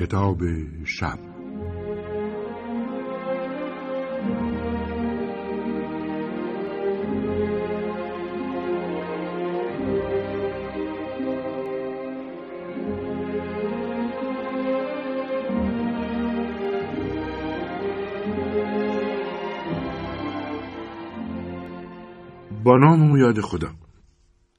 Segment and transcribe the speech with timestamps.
[0.00, 0.38] کتاب
[0.84, 1.18] شب.
[22.64, 23.68] با نام و یاد خدا.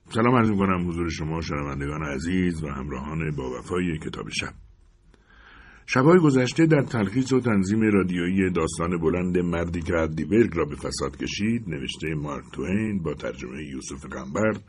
[0.10, 4.69] سلام عرض می‌کنم حضور شما شنوندگان عزیز و همراهان با وفای کتاب شب.
[5.94, 11.18] شبهای گذشته در تلخیص و تنظیم رادیویی داستان بلند مردی که ادیبرگ را به فساد
[11.18, 14.64] کشید نوشته مارک توین با ترجمه یوسف قنبرد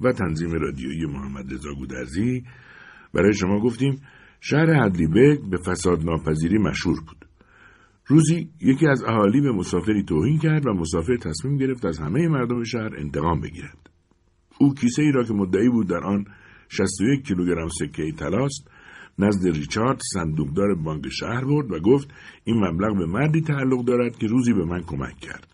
[0.00, 2.44] و تنظیم رادیویی محمد رضا گودرزی.
[3.14, 4.00] برای شما گفتیم
[4.40, 7.26] شهر هدلیبرگ به فساد ناپذیری مشهور بود.
[8.06, 12.64] روزی یکی از اهالی به مسافری توهین کرد و مسافر تصمیم گرفت از همه مردم
[12.64, 13.90] شهر انتقام بگیرد.
[14.60, 16.24] او کیسه ای را که مدعی بود در آن
[16.68, 18.70] 61 کیلوگرم سکه طلاست
[19.18, 22.08] نزد ریچارد صندوقدار بانک شهر برد و گفت
[22.44, 25.46] این مبلغ به مردی تعلق دارد که روزی به من کمک کرد.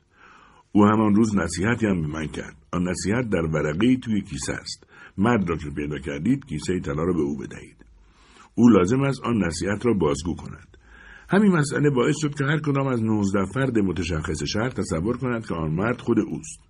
[0.73, 2.57] او همان روز نصیحتی هم به من کرد.
[2.73, 4.87] آن نصیحت در ورقه توی کیسه است.
[5.19, 7.77] مرد را که پیدا کردید کیسه طلا را به او بدهید.
[8.55, 10.77] او لازم است آن نصیحت را بازگو کند.
[11.29, 15.55] همین مسئله باعث شد که هر کدام از نوزده فرد متشخص شهر تصور کند که
[15.55, 16.61] آن مرد خود اوست.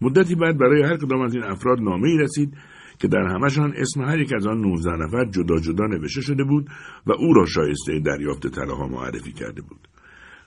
[0.00, 2.54] مدتی بعد برای هر کدام از این افراد نامه ای رسید
[2.98, 6.68] که در همشان اسم هر یک از آن 19 نفر جدا جدا نوشته شده بود
[7.06, 9.88] و او را شایسته دریافت طلاها معرفی کرده بود.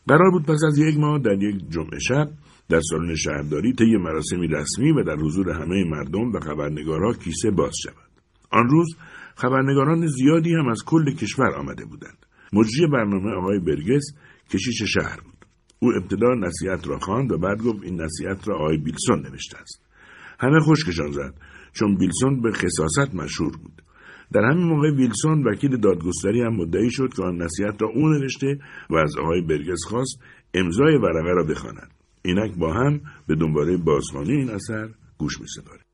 [0.08, 2.30] قرار بود پس از یک ماه در یک جمعه شب
[2.70, 7.74] در سالن شهرداری طی مراسمی رسمی و در حضور همه مردم و خبرنگارها کیسه باز
[7.84, 8.10] شود.
[8.52, 8.96] آن روز
[9.36, 12.26] خبرنگاران زیادی هم از کل کشور آمده بودند.
[12.54, 14.14] مجری برنامه آقای برگس
[14.50, 15.46] کشیش شهر بود.
[15.80, 19.82] او ابتدا نصیحت را خواند و بعد گفت این نصیحت را آقای بیلسون نوشته است.
[20.40, 21.34] همه خوشکشان زد
[21.74, 23.82] چون ویلسون به خصاصت مشهور بود.
[24.34, 28.60] در همین موقع ویلسون وکیل دادگستری هم مدعی شد که آن نصیحت را او نوشته
[28.90, 30.20] و از آقای برگس خواست
[30.54, 31.94] امضای ورقه را بخواند.
[32.22, 35.89] اینک با هم به دنباله بازخوانی این اثر گوش میسپاریم.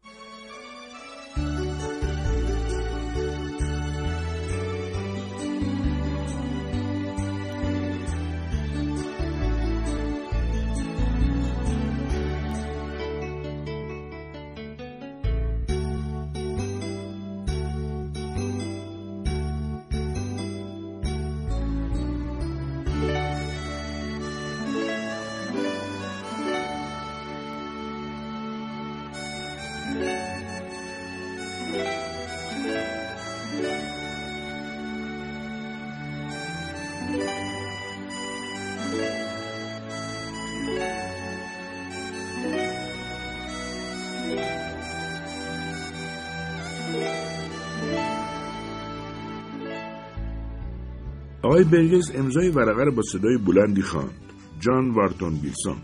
[51.45, 54.21] آقای برگس امضای ورقه را با صدای بلندی خواند.
[54.59, 55.77] جان وارتون ویلسون.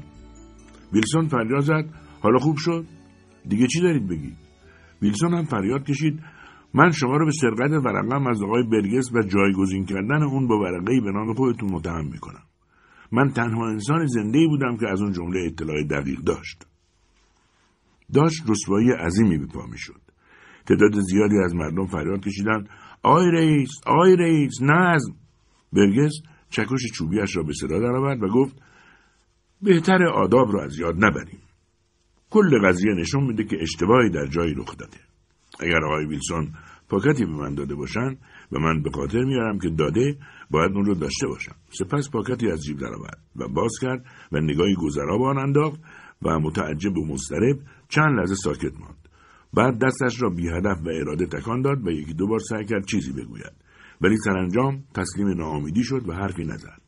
[0.93, 1.85] ویلسون فریاد زد.
[2.21, 2.85] حالا خوب شد؟
[3.49, 4.37] دیگه چی دارید بگید؟
[5.01, 6.19] ویلسون هم فریاد کشید.
[6.73, 11.01] من شما رو به سرقت ورقم از آقای برگس و جایگزین کردن اون با ورقه
[11.01, 12.43] به نام خودتون متهم می‌کنم.
[13.11, 16.65] من تنها انسان زنده بودم که از اون جمله اطلاع دقیق داشت.
[18.13, 20.01] داشت رسوایی عظیمی به پا می‌شد.
[20.65, 22.69] تعداد زیادی از مردم فریاد کشیدند.
[23.03, 25.20] آقای رئیس آقای رئیس نظم!
[25.73, 26.13] برگس
[26.49, 28.55] چکش چوبیش را به صدا درآورد و گفت
[29.61, 31.39] بهتر آداب را از یاد نبریم.
[32.29, 34.97] کل قضیه نشون میده که اشتباهی در جایی رخ داده.
[35.59, 36.53] اگر آقای ویلسون
[36.89, 38.17] پاکتی به من داده باشن
[38.51, 40.17] و من به خاطر میارم که داده
[40.49, 41.55] باید اون رو داشته باشم.
[41.69, 45.79] سپس پاکتی از جیب درآورد و باز کرد و نگاهی گذرا به آن انداخت
[46.21, 47.59] و متعجب و مضطرب
[47.89, 49.07] چند لحظه ساکت ماند.
[49.53, 52.85] بعد دستش را بی هدف و اراده تکان داد و یکی دو بار سعی کرد
[52.85, 53.53] چیزی بگوید.
[54.01, 56.81] ولی سرانجام تسلیم ناامیدی شد و حرفی نزد.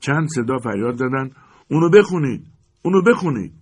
[0.00, 1.36] چند صدا فریاد زدند
[1.70, 2.46] اونو بخونید
[2.82, 3.52] اونو بخونید.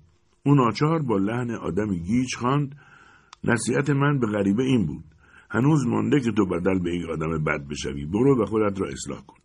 [0.45, 2.77] اون آچار با لحن آدمی گیج خواند.
[3.45, 5.05] نصیحت من به غریبه این بود.
[5.51, 9.21] هنوز مانده که تو بدل به یک آدم بد بشوی برو و خودت را اصلاح
[9.27, 9.37] کن.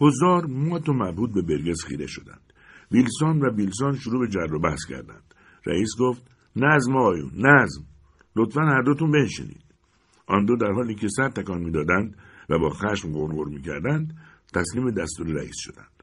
[0.00, 2.52] هزار موت و مبهود به برگز خیره شدند.
[2.92, 5.34] ویلسون و بیلسون شروع به جر و بحث کردند.
[5.66, 6.22] رئیس گفت
[6.56, 7.82] نظم آقایون نظم
[8.36, 9.64] لطفا هر دوتون بنشینید.
[10.26, 12.16] آن دو در حالی که سر تکان می‌دادند
[12.48, 14.16] و با خشم غرغر می‌کردند
[14.54, 16.02] تسلیم دستور رئیس شدند.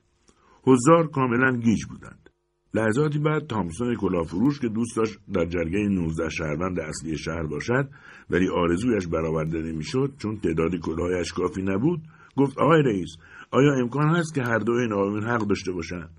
[0.68, 2.30] هزار کاملا گیج بودند.
[2.74, 7.90] لحظاتی بعد تامسون کلافروش که دوست داشت در جرگه 19 شهروند اصلی شهر باشد
[8.30, 12.02] ولی آرزویش برآورده نمی‌شد چون تعداد کلاهایش کافی نبود
[12.36, 13.10] گفت آقای رئیس
[13.52, 16.10] آیا امکان هست که هر دو این آقایون حق داشته باشند؟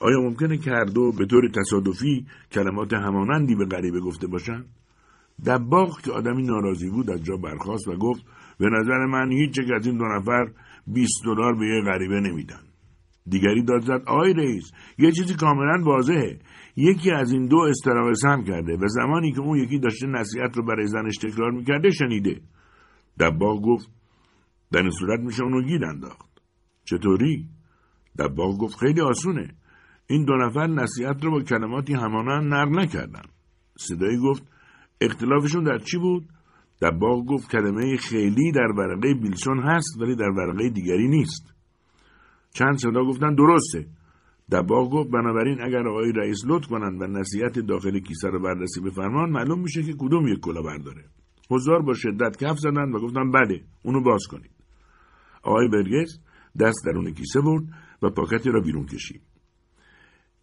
[0.00, 4.64] آیا ممکنه که هر دو به طور تصادفی کلمات همانندی به غریبه گفته باشند؟
[5.46, 8.24] دباغ که آدمی ناراضی بود از جا برخاست و گفت
[8.58, 10.46] به نظر من هیچ از این دو نفر
[10.86, 12.60] 20 دلار به یه غریبه نمیدن.
[13.28, 16.38] دیگری داد زد آی رئیس یه چیزی کاملا واضحه.
[16.76, 20.64] یکی از این دو استراق سم کرده و زمانی که اون یکی داشته نصیحت رو
[20.64, 22.40] برای زنش تکرار می‌کرده شنیده.
[23.20, 23.90] دباغ گفت
[24.72, 26.42] در این صورت میشه اونو گیر انداخت.
[26.84, 27.48] چطوری؟
[28.18, 29.54] دباغ گفت خیلی آسونه.
[30.06, 33.22] این دو نفر نصیحت رو با کلماتی همانند نقل نکردن.
[33.78, 34.42] صدایی گفت
[35.00, 36.24] اختلافشون در چی بود؟
[36.82, 41.54] دباغ گفت کلمه خیلی در ورقه بیلسون هست ولی در ورقه دیگری نیست.
[42.54, 43.86] چند صدا گفتن درسته.
[44.52, 49.30] دباغ گفت بنابراین اگر آقای رئیس لطف کنند و نصیحت داخل کیسه رو بررسی بفرمان
[49.30, 51.04] معلوم میشه که کدوم یک کلا برداره.
[51.50, 54.50] حضار با شدت کف زدند و گفتن بله اونو باز کنید.
[55.42, 56.18] آقای برگس
[56.60, 57.64] دست درون کیسه برد
[58.02, 59.22] و پاکتی را بیرون کشید.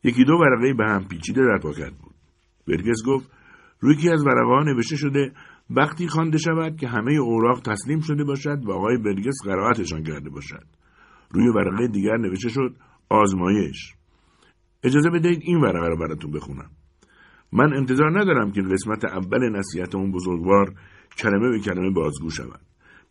[0.04, 2.16] یکی دو ورقه به هم پیچیده در پاکت بود.
[2.68, 3.32] برگس گفت
[3.84, 5.32] روی یکی از ورقه نوشته شده
[5.70, 10.66] وقتی خوانده شود که همه اوراق تسلیم شده باشد و آقای برگس قرائتشان کرده باشد.
[11.32, 12.76] روی ورقه دیگر نوشته شد
[13.10, 13.94] آزمایش.
[14.84, 16.70] اجازه بدهید این ورقه رو براتون بخونم.
[17.52, 20.74] من انتظار ندارم که قسمت اول نصیحت اون بزرگوار
[21.18, 22.62] کلمه به کلمه بازگو شود.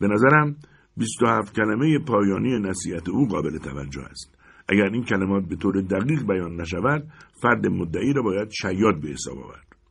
[0.00, 0.56] به نظرم
[0.96, 4.38] 27 کلمه پایانی نصیحت او قابل توجه است.
[4.68, 7.02] اگر این کلمات به طور دقیق بیان نشود
[7.42, 9.81] فرد مدعی را باید شیاد به حساب آورد.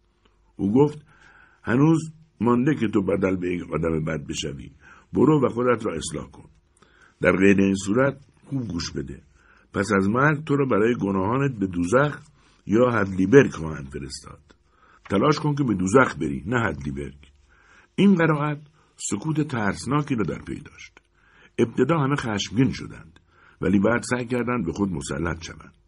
[0.62, 1.06] او گفت
[1.64, 2.12] هنوز
[2.42, 4.72] مانده که تو بدل به یک آدم بد بشوی.
[5.14, 6.50] برو و خودت را اصلاح کن.
[7.22, 9.22] در غیر این صورت خوب گوش بده.
[9.74, 12.20] پس از مرگ تو را برای گناهانت به دوزخ
[12.66, 14.56] یا هدلیبرگ خواهند فرستاد.
[15.10, 17.32] تلاش کن که به دوزخ بری نه هدلیبرگ
[17.96, 18.60] این قرائت
[18.96, 21.00] سکوت ترسناکی را در پی داشت.
[21.58, 23.20] ابتدا همه خشمگین شدند
[23.62, 25.81] ولی بعد سعی کردند به خود مسلط شوند.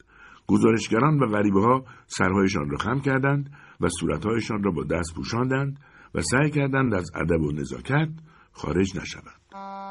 [0.47, 3.51] گزارشگران و غریبه ها سرهایشان را خم کردند
[3.81, 5.79] و صورتهایشان را با دست پوشاندند
[6.15, 8.09] و سعی کردند از ادب و نزاکت
[8.51, 9.82] خارج نشوند.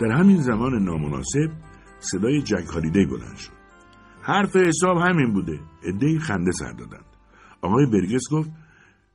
[0.00, 1.50] در همین زمان نامناسب
[1.98, 3.52] صدای جک هالیدی بلند شد.
[4.22, 5.60] حرف حساب همین بوده.
[5.84, 7.04] عدهای خنده سر دادند.
[7.62, 8.50] آقای برگس گفت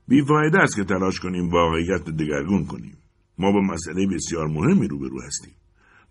[0.08, 2.98] بیفایده است که تلاش کنیم واقعیت رو دگرگون کنیم.
[3.38, 5.54] ما با مسئله بسیار مهمی روبرو هستیم.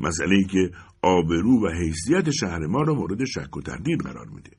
[0.00, 0.70] مسئله ای که
[1.02, 4.50] آبرو و حیثیت شهر ما را مورد شک و تردید قرار میده.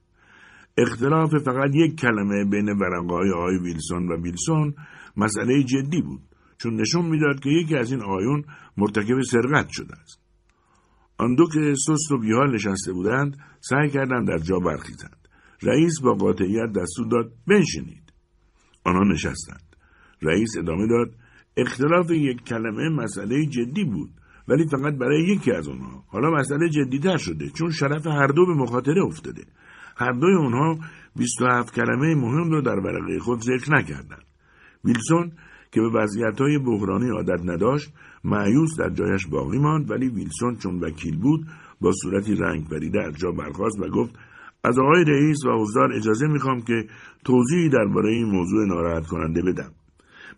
[0.77, 4.73] اختلاف فقط یک کلمه بین ورقه‌های آقای ویلسون و ویلسون
[5.17, 6.21] مسئله جدی بود.
[6.63, 8.43] چون نشون می‌داد که یکی از این آقایون
[8.77, 10.19] مرتکب سرقت شده است.
[11.17, 15.27] آن دو که سست و بیحال نشسته بودند سعی کردند در جا برخیزند.
[15.63, 18.13] رئیس با قاطعیت دستور داد بنشینید.
[18.83, 19.75] آنها نشستند.
[20.21, 21.11] رئیس ادامه داد
[21.57, 24.09] اختلاف یک کلمه مسئله جدی بود
[24.47, 28.53] ولی فقط برای یکی از آنها حالا مسئله جدیتر شده چون شرف هر دو به
[28.53, 29.43] مخاطره افتاده.
[29.97, 30.79] هر دوی آنها
[31.15, 34.25] 27 کلمه مهم را در ورقه خود ذکر نکردند.
[34.85, 35.31] ویلسون
[35.73, 41.17] که به وضعیتهای بحرانی عادت نداشت معیوس در جایش باقی ماند ولی ویلسون چون وکیل
[41.17, 41.47] بود
[41.81, 44.15] با صورتی رنگ پریده از جا برخاست و گفت
[44.63, 46.87] از آقای رئیس و حضار اجازه می‌خوام که
[47.25, 49.71] توضیحی درباره این موضوع ناراحت کننده بدم.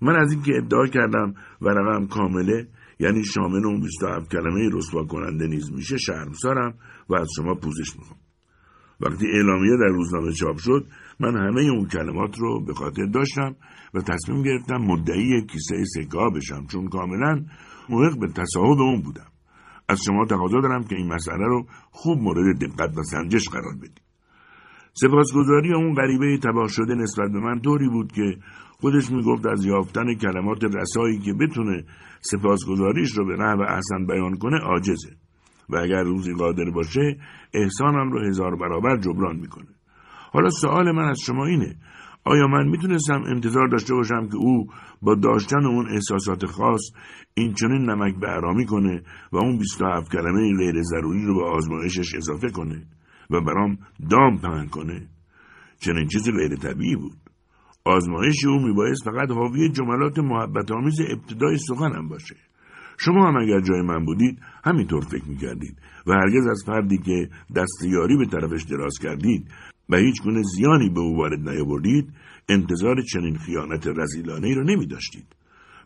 [0.01, 2.67] من از اینکه ادعا کردم ورقم کامله
[2.99, 6.73] یعنی شامل اون 27 کلمه رسوا کننده نیز میشه شرمسارم
[7.09, 8.24] و از شما پوزش می‌خوام.
[9.01, 10.85] وقتی اعلامیه در روزنامه چاپ شد
[11.19, 13.55] من همه اون کلمات رو به خاطر داشتم
[13.93, 17.45] و تصمیم گرفتم مدعی کیسه سکه بشم چون کاملا
[17.89, 19.27] محق به تصاحب اون بودم.
[19.89, 24.01] از شما تقاضا دارم که این مسئله رو خوب مورد دقت و سنجش قرار بدید.
[24.93, 28.37] سپاسگزاری اون غریبه تباه شده نسبت به من طوری بود که
[28.79, 31.83] خودش می‌گفت از یافتن کلمات رسایی که بتونه
[32.21, 35.09] سپاسگزاریش رو به نحو احسن بیان کنه عاجزه.
[35.69, 37.17] و اگر روزی قادر باشه
[37.53, 39.67] احسانم رو هزار برابر جبران می‌کنه.
[40.33, 41.75] حالا سوال من از شما اینه
[42.25, 44.67] آیا من می‌تونستم انتظار داشته باشم که او
[45.01, 46.81] با داشتن اون احساسات خاص
[47.33, 52.15] این چنین نمک به ارامی کنه و اون 27 کلمه غیر ضروری رو به آزمایشش
[52.15, 52.87] اضافه کنه
[53.29, 53.77] و برام
[54.09, 55.07] دام پهن کنه؟
[55.79, 57.17] چنین چیزی غیر طبیعی بود.
[57.85, 62.35] آزمایش او میبایست فقط حاوی جملات محبت آمیز ابتدای سخنم باشه.
[62.97, 68.17] شما هم اگر جای من بودید همینطور فکر می‌کردید و هرگز از فردی که دستیاری
[68.17, 69.47] به طرفش دراز کردید
[69.89, 72.07] و هیچ گونه زیانی به او وارد نیاوردید
[72.49, 75.25] انتظار چنین خیانت رزیلانه ای را نمی داشتید.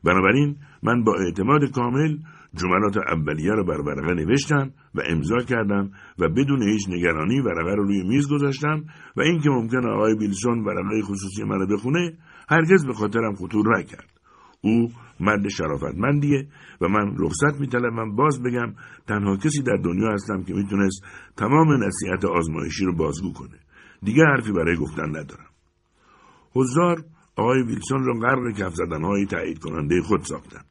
[0.04, 2.18] بنابراین من با اعتماد کامل
[2.54, 7.84] جملات اولیه را بر ورقه نوشتم و امضا کردم و بدون هیچ نگرانی ورقه را
[7.84, 8.84] روی میز گذاشتم
[9.18, 12.14] و اینکه ممکن آقای بیلسون ورقه خصوصی مرا بخونه
[12.50, 14.19] هرگز به خاطرم خطور نکرد
[14.62, 16.48] او مرد شرافتمندیه
[16.82, 18.16] و من رخصت میطلبم.
[18.16, 18.74] باز بگم
[19.08, 21.04] تنها کسی در دنیا هستم که می‌تونست
[21.38, 23.60] تمام نصیحت آزمایشی رو بازگو کنه.
[24.04, 25.50] دیگه حرفی برای گفتن ندارم.
[26.52, 27.04] حضار
[27.36, 30.66] آقای ویلسون را غرق کف زدنهای تایید کننده خود ساختند.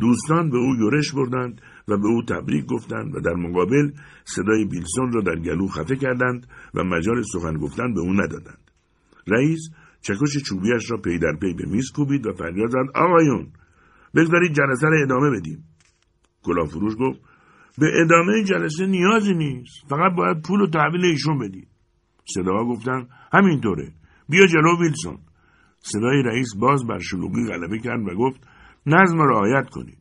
[0.00, 3.90] دوستان به او یورش بردند و به او تبریک گفتند و در مقابل
[4.24, 8.70] صدای بیلسون را در گلو خفه کردند و مجال سخن گفتن به او ندادند.
[9.26, 13.52] رئیس چکش چوبیش را پی در پی به میز کوبید و فریاد زد آقایون
[14.14, 15.64] بگذارید جلسه را ادامه بدیم.
[16.70, 17.20] فروش گفت
[17.78, 21.68] به ادامه جلسه نیازی نیست فقط باید پول و تحویل ایشون بدید.
[22.24, 23.92] صداها گفتن همینطوره.
[24.28, 25.18] بیا جلو ویلسون.
[25.78, 28.40] صدای رئیس باز بر شلوغی غلبه کرد و گفت
[28.86, 29.98] نظم را رعایت کنید.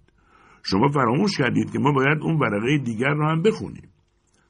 [0.64, 3.90] شما فراموش کردید که ما باید اون ورقه دیگر را هم بخونیم.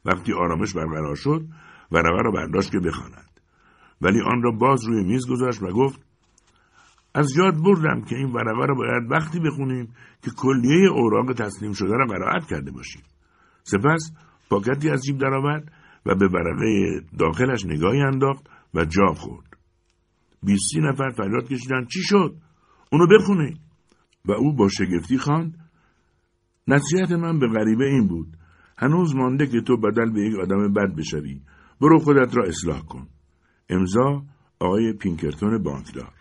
[0.05, 1.45] وقتی آرامش برقرار شد
[1.91, 3.28] ورقه را برداشت که بخواند.
[4.01, 5.99] ولی آن را باز روی میز گذاشت و گفت
[7.13, 11.93] از یاد بردم که این ورقه را باید وقتی بخونیم که کلیه اوراق تسلیم شده
[11.93, 13.01] را قرائت کرده باشیم
[13.63, 14.11] سپس
[14.49, 15.71] پاکتی از جیب درآورد
[16.05, 19.57] و به ورقه داخلش نگاهی انداخت و جا خورد.
[20.43, 22.35] بیستی نفر فریاد کشیدن چی شد؟
[22.91, 23.53] اونو بخونه.
[24.25, 25.69] و او با شگفتی خواند
[26.67, 28.37] نصیحت من به غریبه این بود
[28.77, 31.41] هنوز مانده که تو بدل به یک آدم بد بشوی
[31.81, 33.07] برو خودت را اصلاح کن
[33.69, 34.23] امضا
[34.59, 36.18] آقای پینکرتون بانکدار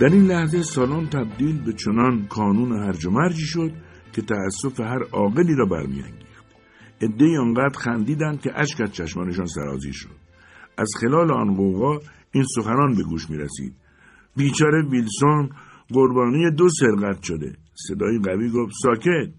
[0.00, 3.72] در این لحظه سالن تبدیل به چنان کانون هرج و مرجی شد
[4.12, 6.46] که تأسف هر عاقلی را برمیانگیخت.
[7.00, 10.16] عدهای آنقدر خندیدند که اشک از چشمانشان سرازی شد.
[10.78, 11.98] از خلال آن قوقا
[12.32, 13.74] این سخنان به گوش می رسید
[14.36, 15.50] بیچاره ویلسون
[15.88, 17.52] قربانی دو سرقت شده.
[17.88, 19.32] صدای قوی گفت ساکت!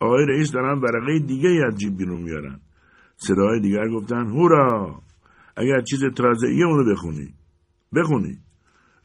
[0.00, 2.60] آقای رئیس دارن ورقه دیگه از جیب بیرون میارن.
[3.16, 5.02] صدای دیگر گفتن هورا!
[5.56, 7.34] اگر چیز تازه ای اونو بخونی.
[7.94, 8.38] بخونی؟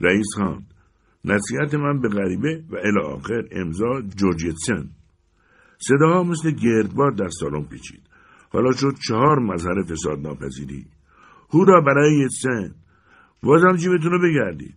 [0.02, 0.64] رئیس خان
[1.26, 4.90] نصیحت من به غریبه و الی آخر امضا جورجیتسن
[5.78, 8.02] صداها مثل گردباد در سالن پیچید.
[8.50, 10.86] حالا شد چهار مظهر فساد ناپذیری.
[11.54, 12.76] هورا برای یتسن
[13.44, 14.76] بازم جیبتون رو بگردید.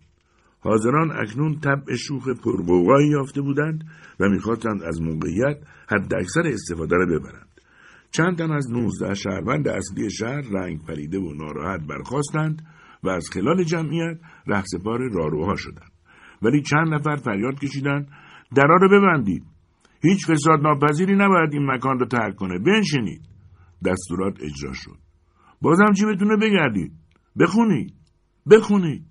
[0.59, 3.83] حاضران اکنون طبع شوخ پرقوقایی یافته بودند
[4.19, 5.57] و می‌خواستند از موقعیت
[5.87, 7.47] حد اکثر استفاده را ببرند.
[8.11, 12.65] چند تن از نوزده شهروند اصلی شهر رنگ پریده و ناراحت برخواستند
[13.03, 15.92] و از خلال جمعیت رهسپار راروها شدند.
[16.43, 18.07] ولی چند نفر فریاد کشیدن.
[18.55, 19.43] درا رو ببندید.
[20.01, 22.59] هیچ فساد ناپذیری نباید این مکان رو ترک کنه.
[22.59, 23.21] بنشینید.
[23.85, 24.97] دستورات اجرا شد.
[25.61, 26.91] بازم جیبتون بگردید.
[27.39, 27.93] بخونید.
[28.51, 29.05] بخونید.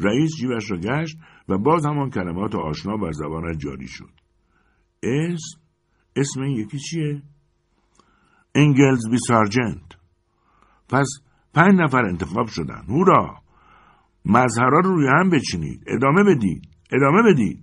[0.00, 4.10] رئیس جیبش را گشت و باز همان کلمات آشنا بر زبانش جاری شد.
[5.02, 5.60] اسم
[6.16, 7.22] اسم این یکی چیه؟
[8.54, 9.96] انگلز بی سارجنت
[10.88, 11.08] پس
[11.54, 12.82] پنج نفر انتخاب شدن.
[12.88, 13.42] هورا!
[14.26, 15.84] مظهرها رو روی هم بچینید.
[15.86, 16.68] ادامه بدید.
[16.92, 17.58] ادامه بدید.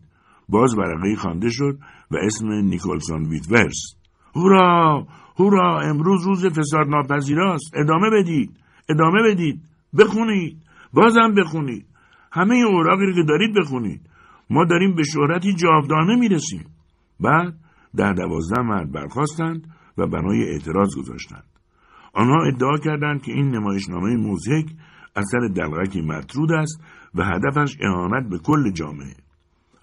[0.49, 1.79] باز ورقه خوانده شد
[2.11, 3.95] و اسم نیکولسون ویتورس
[4.35, 5.07] هورا!
[5.39, 5.79] هورا!
[5.79, 7.71] امروز روز فساد ناپذیراست.
[7.75, 8.51] ادامه بدید.
[8.89, 9.61] ادامه بدید.
[9.97, 10.57] بخونید.
[10.93, 11.85] بازم بخونید.
[12.31, 14.01] همه اوراقی که دارید بخونید.
[14.49, 16.65] ما داریم به شهرتی جاودانه می‌رسیم.
[17.19, 17.53] بعد
[17.95, 21.43] ده دوازده مرد برخواستند و بنای اعتراض گذاشتند.
[22.13, 24.65] آنها ادعا کردند که این نمایشنامه موزیک
[25.15, 26.81] اثر دلغکی مطرود است
[27.15, 29.15] و هدفش اهانت به کل جامعه.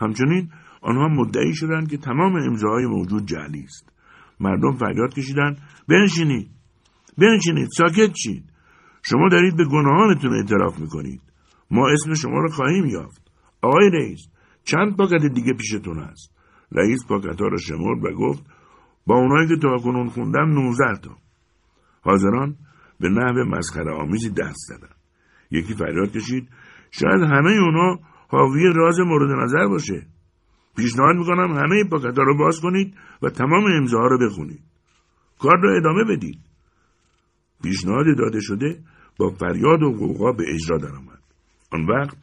[0.00, 0.50] همچنین
[0.82, 3.92] آنها مدعی شدند که تمام امضاهای موجود جعلی است.
[4.40, 6.50] مردم فریاد کشیدند بنشینید
[7.18, 8.44] بنشینید ساکت چید
[9.02, 11.20] شما دارید به گناهانتون اعتراف می‌کنید.
[11.70, 13.30] ما اسم شما را خواهیم یافت.
[13.62, 14.28] آقای رئیس
[14.64, 16.32] چند پاکت دیگه پیشتون هست
[16.72, 18.44] رئیس پاکت ها را شمرد و گفت
[19.06, 21.16] با اونایی که تا کنون خوندم 19 تا.
[22.02, 22.56] حاضران
[23.00, 24.95] به نحو مسخره آمیزی دست زدن
[25.50, 26.48] یکی فریاد کشید.
[26.90, 27.98] شاید همه اونا
[28.28, 30.06] حاوی راز مورد نظر باشه.
[30.76, 34.60] پیشنهاد می‌کنم همه پاکت ها رو باز کنید و تمام امضاها رو بخونید.
[35.38, 36.38] کار را ادامه بدید.
[37.62, 38.80] پیشنهاد داده شده
[39.18, 41.22] با فریاد و قوقا به اجرا درآمد.
[41.72, 42.16] آن وقت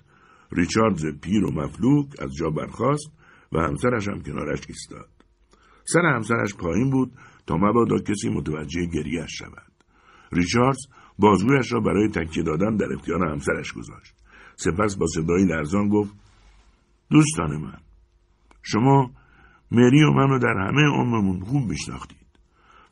[0.51, 3.12] ریچاردز پیر و مفلوک از جا برخاست
[3.51, 5.10] و همسرش هم کنارش ایستاد.
[5.86, 7.12] سر همسرش پایین بود
[7.48, 9.72] تا مبادا کسی متوجه گریهش شود.
[10.32, 10.88] ریچاردز
[11.20, 14.15] بازویش را برای تکیه دادن در اختیار همسرش گذاشت.
[14.55, 16.13] سپس با صدایی لرزان گفت
[17.10, 17.77] دوستان من
[18.62, 19.12] شما
[19.72, 22.27] مری و منو در همه عمرمون خوب میشناختید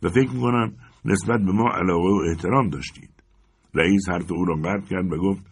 [0.04, 0.74] و فکر می‌کنم
[1.06, 3.10] نسبت به ما علاقه و احترام داشتید.
[3.74, 5.46] رئیس حرف او را قطع کرد و گفت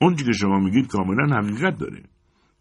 [0.00, 2.02] اونچه که شما میگید کاملا حقیقت داره.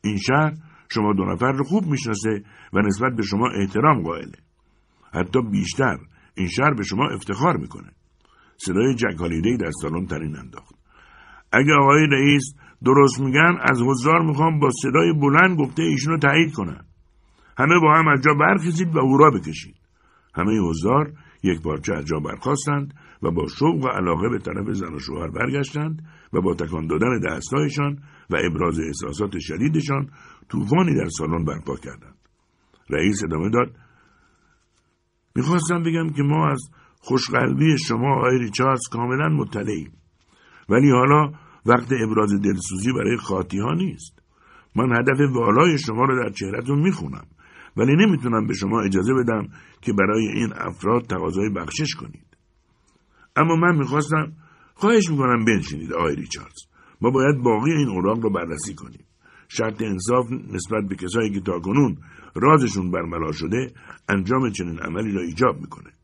[0.04, 0.54] این شهر
[0.90, 4.38] شما دو نفر رو خوب می‌شناسه و نسبت به شما احترام قائله.
[5.14, 5.98] حتی بیشتر
[6.36, 7.92] این شهر به شما افتخار می‌کنه.
[8.58, 10.76] صدای جک هالیدی در سالن ترین انداخت.
[11.52, 12.54] اگه آقای رئیس
[12.86, 16.86] درست میگن از حضار می‌خوام با صدای بلند گفته ایشون رو تایید کنن.
[17.58, 19.76] همه با هم از جا برخیزید و هورا بکشید.
[20.36, 22.94] همه حضار یک پارچه از جا برخواستند
[23.24, 27.20] و با شوق و علاقه به طرف زن و شوهر برگشتند و با تکان دادن
[27.20, 30.10] دستهایشان و ابراز احساسات شدیدشان
[30.50, 32.16] طوفانی در سالن برپا کردند.
[32.90, 33.76] رئیس ادامه داد
[35.36, 36.70] می‌خواستم بگم که ما از
[37.08, 39.92] خوشقلبی شما آقای ریچاردز کاملا مطلعیم
[40.70, 41.32] ولی حالا
[41.66, 44.20] وقت ابراز دلسوزی برای خاطی ها نیست.
[44.76, 47.26] من هدف والای شما رو در چهرهتون می‌خونم.
[47.78, 49.48] ولی نمی‌تونم به شما اجازه بدم
[49.82, 52.38] که برای این افراد تقاضای بخشش کنید.
[53.36, 54.34] اما من می‌خواستم
[54.74, 56.62] خواهش می‌کنم بنشینید آقای ریچاردز.
[57.02, 59.06] ما باید باقی این اوراق رو بررسی کنیم.
[59.48, 61.98] شرط انصاف نسبت به کسایی که تاکنون
[62.36, 63.74] رازشون برملا شده
[64.10, 65.97] انجام چنین عملی را ایجاب می‌کنه.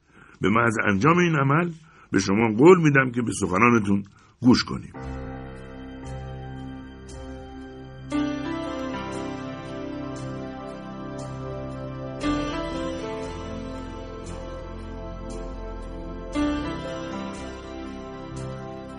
[0.43, 1.71] به محض انجام این عمل
[2.11, 4.03] به شما قول میدم که به سخنانتون
[4.41, 4.93] گوش کنیم.